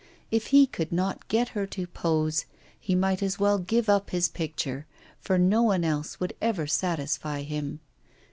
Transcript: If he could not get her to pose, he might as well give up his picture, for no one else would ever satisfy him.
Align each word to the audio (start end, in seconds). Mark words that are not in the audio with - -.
If 0.31 0.47
he 0.47 0.65
could 0.65 0.91
not 0.91 1.27
get 1.27 1.49
her 1.49 1.67
to 1.67 1.85
pose, 1.85 2.45
he 2.79 2.95
might 2.95 3.21
as 3.21 3.37
well 3.37 3.59
give 3.59 3.87
up 3.87 4.09
his 4.09 4.29
picture, 4.29 4.87
for 5.19 5.37
no 5.37 5.61
one 5.61 5.83
else 5.83 6.19
would 6.19 6.33
ever 6.41 6.65
satisfy 6.65 7.43
him. 7.43 7.81